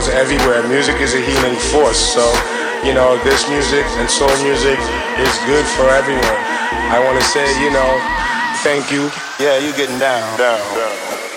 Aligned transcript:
Goes 0.00 0.08
everywhere. 0.14 0.66
Music 0.68 0.96
is 1.00 1.14
a 1.14 1.20
healing 1.20 1.58
force. 1.72 1.98
So, 1.98 2.24
you 2.84 2.94
know, 2.94 3.18
this 3.24 3.48
music 3.50 3.84
and 3.98 4.08
soul 4.08 4.30
music 4.42 4.78
is 5.18 5.34
good 5.46 5.66
for 5.76 5.88
everyone. 5.88 6.40
I 6.88 7.02
want 7.04 7.20
to 7.20 7.26
say, 7.26 7.44
you 7.62 7.70
know, 7.70 7.90
thank 8.62 8.90
you. 8.90 9.10
Yeah, 9.38 9.58
you're 9.58 9.76
getting 9.76 9.98
down. 9.98 10.38
Down. 10.38 10.58
down. 10.74 11.29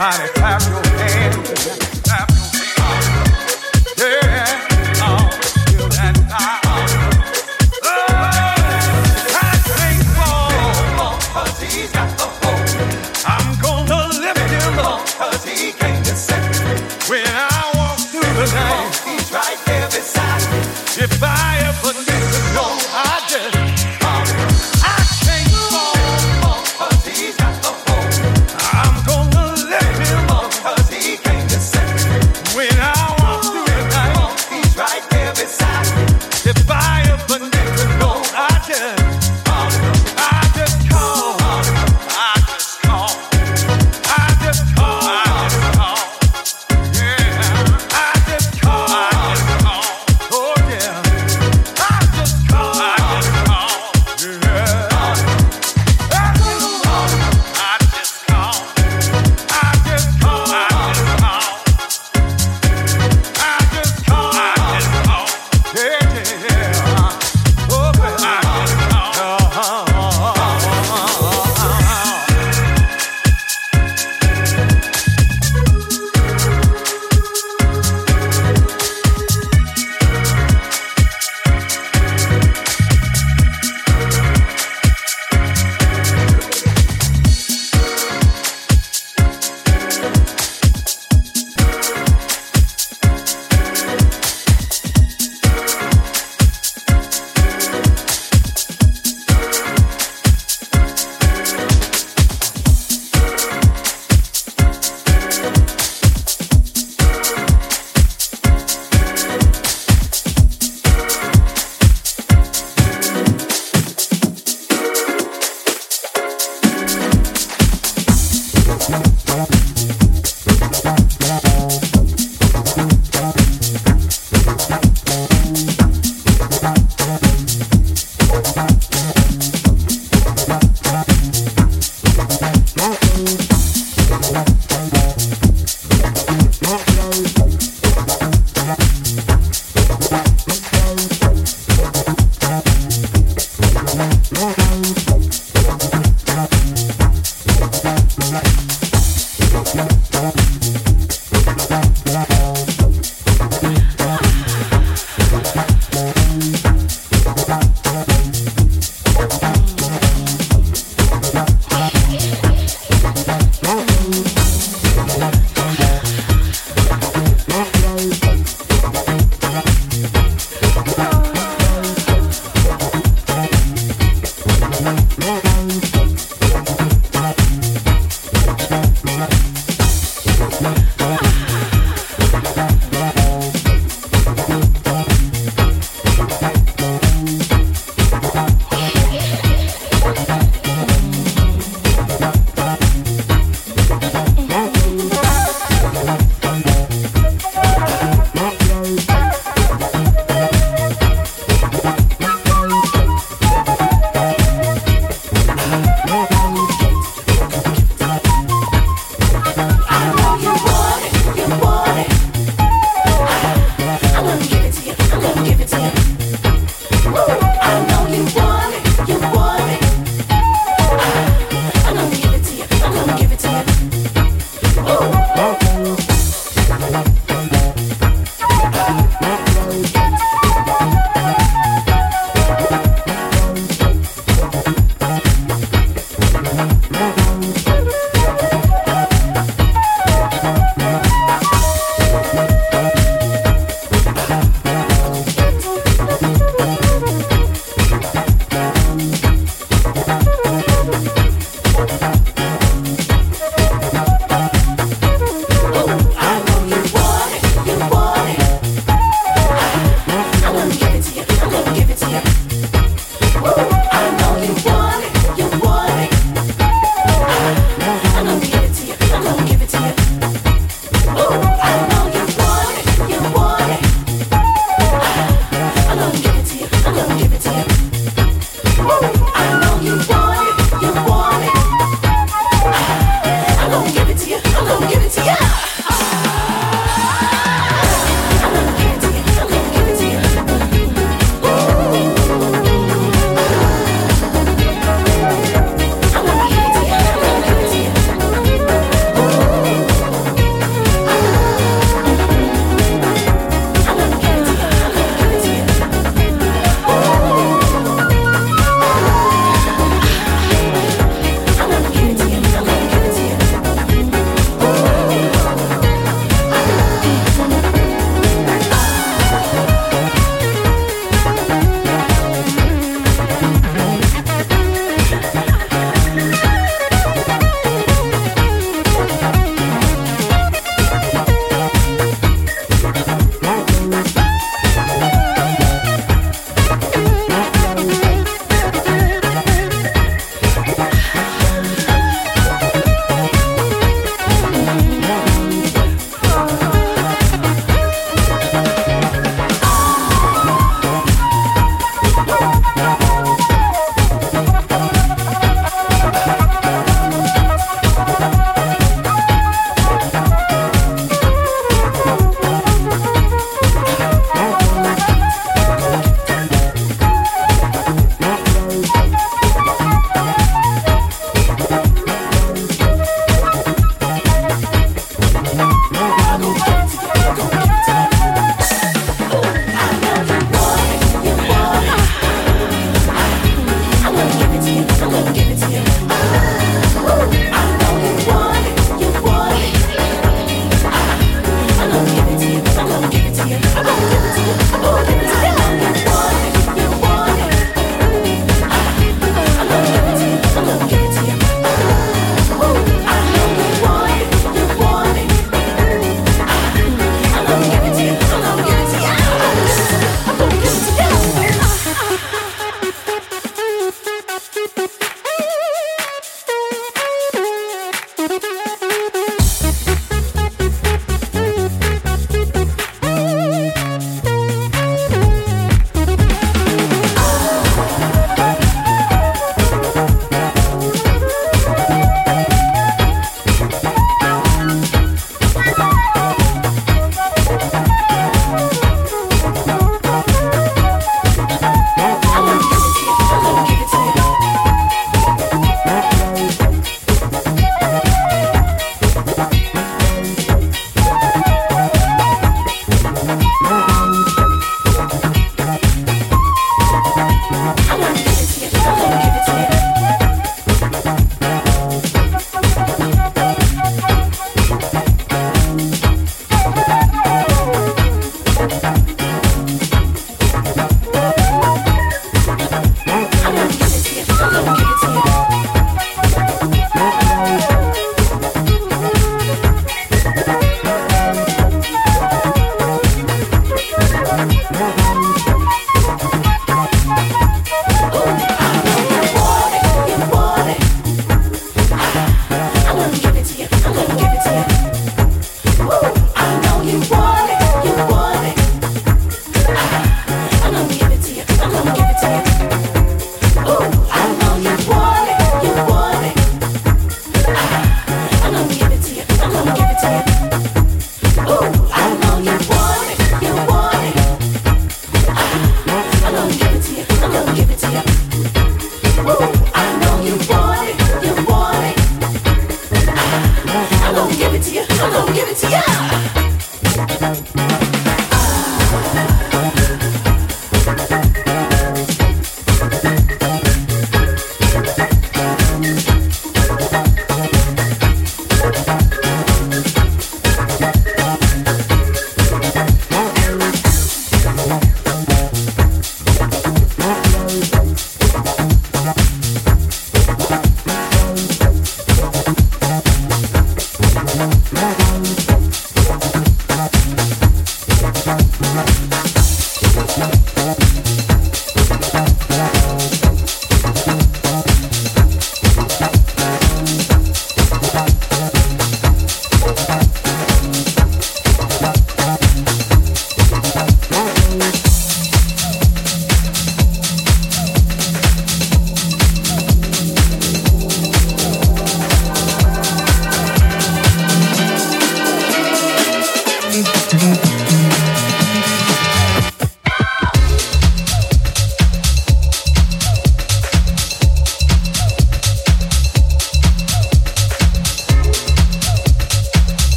Somebody 0.00 0.28
clap 0.32 0.62
your 0.62 0.82
hands. 0.96 1.99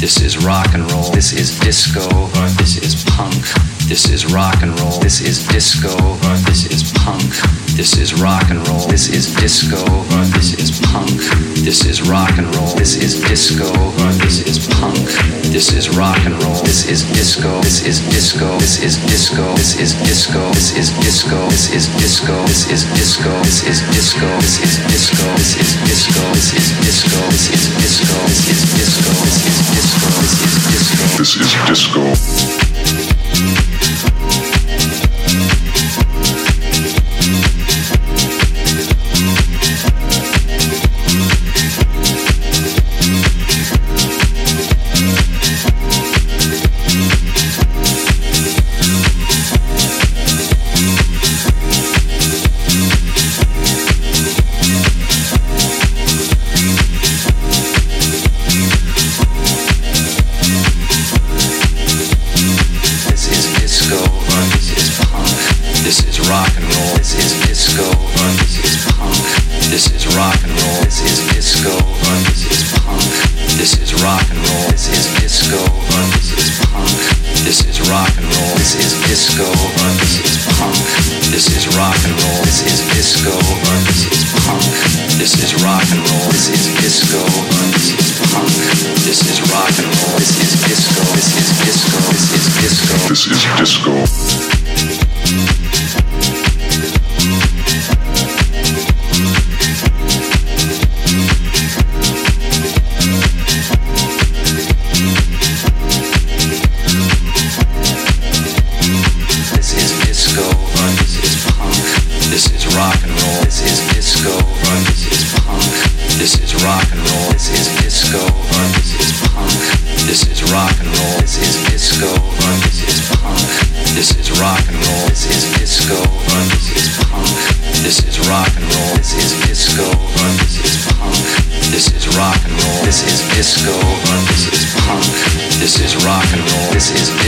This 0.00 0.22
is 0.22 0.42
rock 0.42 0.72
and 0.72 0.90
roll, 0.90 1.10
this 1.10 1.34
is 1.34 1.58
disco, 1.60 2.26
this 2.56 2.78
is 2.78 3.04
punk, 3.04 3.44
this 3.90 4.08
is 4.08 4.32
rock 4.32 4.62
and 4.62 4.70
roll, 4.78 5.00
this 5.00 5.20
is 5.20 5.42
disco, 5.48 5.90
this 6.46 6.70
is 6.70 6.92
punk, 7.02 7.26
this 7.74 7.98
is 7.98 8.14
rock 8.22 8.48
and 8.48 8.62
roll, 8.68 8.86
this 8.86 9.08
is 9.10 9.34
disco, 9.34 9.82
this 10.30 10.54
is 10.54 10.70
punk, 10.86 11.18
this 11.66 11.84
is 11.84 12.00
rock 12.06 12.38
and 12.38 12.46
roll, 12.54 12.70
this 12.78 12.94
is 12.94 13.18
disco, 13.18 13.66
this 14.22 14.46
is 14.46 14.62
punk, 14.78 14.94
this 15.50 15.74
is 15.74 15.90
rock 15.98 16.22
and 16.22 16.40
roll, 16.44 16.62
this 16.62 16.86
is 16.86 17.02
disco, 17.18 17.50
this 17.66 17.84
is 17.84 17.98
disco, 18.14 18.46
this 18.62 18.78
is 18.78 18.94
disco, 19.10 19.42
this 19.58 19.74
is 19.74 19.92
disco, 20.06 20.38
this 20.54 20.70
is 20.78 20.90
disco, 21.02 21.42
this 21.50 21.74
is 21.74 21.90
disco, 21.98 22.38
this 22.46 22.70
is 22.70 22.86
disco, 22.94 23.26
this 23.34 23.66
is 23.66 23.90
disco, 23.90 24.30
this 24.38 24.62
is 24.62 24.78
disco, 24.86 25.18
this 25.26 25.50
is 25.50 25.66
disco, 25.66 26.30
this 26.30 26.54
is 26.54 26.78
disco, 26.78 27.26
this 27.26 27.50
is 27.50 27.66
disco, 27.74 28.14
this 28.22 28.46
is 28.46 28.62
disco, 28.70 29.10
this 29.18 29.42
is 29.42 29.66
disco, 29.74 30.14
this 30.22 30.38
is 30.46 30.62
disco, 30.70 31.10
This 31.18 31.34
is 31.34 31.50
disco. 31.66 33.09
Música 33.30 34.59
disco. 79.20 79.44
This 80.00 80.16
is 80.24 80.36
punk. 80.56 80.80
This 81.28 81.46
is 81.52 81.68
rock 81.76 81.96
and 82.08 82.16
roll. 82.24 82.40
This 82.40 82.64
is 82.64 82.80
disco. 82.96 83.36
This 83.84 84.08
is 84.08 84.24
punk. 84.48 84.64
This 85.20 85.36
is 85.44 85.62
rock 85.62 85.84
and 85.92 86.00
roll. 86.08 86.28
This 86.32 86.48
is 86.48 86.72
disco. 86.80 87.20
This 87.76 87.92
is 88.00 88.16
punk. 88.32 88.48
This 89.04 89.20
is 89.28 89.44
rock 89.52 89.76
and 89.76 89.92
roll. 89.92 90.16
This 90.16 90.40
is 90.40 90.56
disco. 90.64 91.04
This 91.12 91.36
is 91.36 91.52
disco. 91.60 92.00
This 92.08 92.32
is 92.32 92.46
disco. 92.64 92.96
This 93.12 93.26
is 93.28 93.44
disco. 93.60 94.29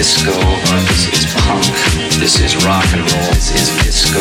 Disco. 0.02 0.34
This 0.90 1.06
is 1.14 1.30
punk. 1.46 1.62
This 2.18 2.40
is 2.42 2.58
rock 2.66 2.90
and 2.90 3.06
roll. 3.06 3.30
This 3.38 3.54
is 3.54 3.70
disco. 3.86 4.18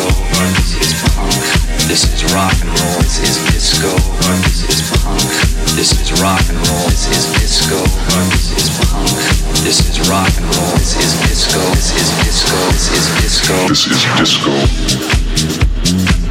This 0.62 0.78
is 0.78 0.94
punk. 1.10 1.34
This 1.90 2.06
is 2.06 2.22
rock 2.30 2.54
and 2.62 2.70
roll. 2.70 3.02
This 3.02 3.18
is 3.18 3.42
disco. 3.50 3.90
This 4.46 4.62
is 4.62 4.78
punk. 5.02 5.26
This 5.74 5.90
is 5.98 6.22
rock 6.22 6.46
and 6.46 6.58
roll. 6.70 6.86
This 6.86 7.10
is 7.10 7.26
disco. 7.34 7.82
This 8.30 8.54
is 8.54 8.70
punk. 8.78 9.10
This 9.66 9.82
is 9.90 9.98
rock 10.08 10.30
and 10.38 10.46
roll. 10.54 10.78
This 10.78 10.94
is 11.02 11.18
disco. 11.26 11.58
This 11.74 11.90
is 11.98 12.14
disco. 12.22 12.54
This 12.70 12.86
is 12.94 13.06
disco. 13.18 13.66
This 13.66 13.82
is 13.90 13.98
disco. 16.06 16.21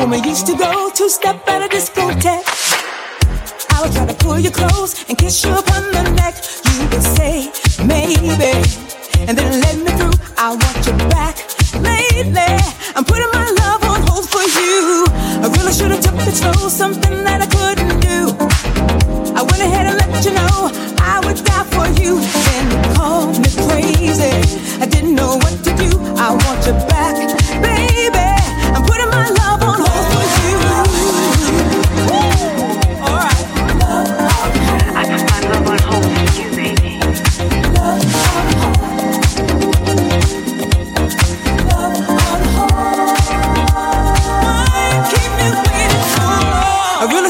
When 0.00 0.08
we 0.10 0.28
used 0.28 0.46
to 0.46 0.56
go 0.56 0.90
two 0.94 1.10
step 1.10 1.46
at 1.46 1.60
a 1.62 1.68
discotheque? 1.68 2.44
I 3.70 3.82
would 3.82 3.92
try 3.92 4.06
to 4.06 4.14
pull 4.14 4.38
you 4.38 4.50
close 4.50 5.04
and 5.08 5.18
kiss 5.18 5.44
you 5.44 5.52
upon 5.52 5.92
the 5.92 6.02
neck. 6.16 6.34
You 6.72 6.88
would 6.88 7.04
say, 7.16 7.52
maybe, 7.84 8.52
and 9.28 9.36
then 9.36 9.60
let 9.60 9.76
me 9.76 9.92
through. 9.98 10.16
I 10.38 10.56
want 10.56 10.80
you 10.86 10.96
back 11.12 11.36
lately. 11.84 12.56
I'm 12.96 13.04
putting 13.04 13.30
my 13.32 13.48
love 13.62 13.82
on 13.84 14.00
hold 14.08 14.26
for 14.28 14.44
you. 14.58 15.04
I 15.44 15.52
really 15.56 15.72
should 15.72 15.90
have 15.90 16.00
took 16.00 16.18
slow, 16.32 16.68
something 16.68 17.22
that 17.24 17.42
I 17.44 17.48
couldn't 17.56 18.00
do. 18.00 18.18
I 19.36 19.42
went 19.42 19.60
ahead 19.68 19.84
and 19.86 19.96
let 20.00 20.24
you 20.24 20.32
know 20.32 20.72
I 20.98 21.20
would 21.24 21.44
die 21.44 21.66
for 21.76 21.86
you. 22.00 22.20
Then 22.46 22.64
you 22.72 22.80
called 22.94 23.36
me 23.36 23.50
crazy. 23.68 24.34
I 24.80 24.86
didn't 24.86 25.14
know 25.14 25.36
what 25.36 25.56
to 25.64 25.70
do. 25.76 25.90
I 26.16 26.30
want 26.42 26.66
you 26.66 26.72
back, 26.88 27.16
baby. 27.60 28.19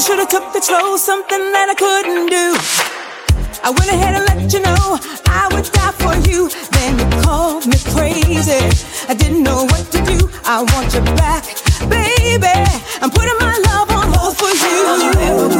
I 0.01 0.03
should 0.03 0.19
have 0.19 0.31
took 0.31 0.65
slow, 0.65 0.97
something 0.97 1.53
that 1.53 1.69
I 1.69 1.75
couldn't 1.75 2.33
do. 2.33 2.57
I 3.63 3.69
went 3.69 3.93
ahead 3.93 4.17
and 4.17 4.25
let 4.33 4.51
you 4.51 4.61
know 4.61 4.97
I 5.27 5.47
would 5.53 5.69
die 5.77 5.93
for 6.01 6.17
you. 6.27 6.49
Then 6.73 6.99
you 6.99 7.23
called 7.23 7.67
me 7.67 7.77
crazy. 7.93 8.65
I 9.11 9.15
didn't 9.15 9.43
know 9.43 9.65
what 9.65 9.85
to 9.93 10.01
do. 10.03 10.31
I 10.47 10.63
want 10.73 10.95
you 10.95 11.03
back, 11.21 11.45
baby. 11.91 12.65
I'm 13.03 13.11
putting 13.11 13.37
my 13.45 13.53
love 13.69 13.91
on 13.91 14.09
hold 14.17 14.39
for 14.39 14.49
you. 14.49 15.60